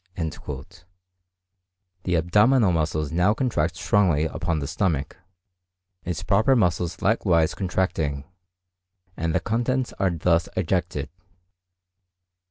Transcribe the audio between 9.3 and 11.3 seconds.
the contents are thus ejected.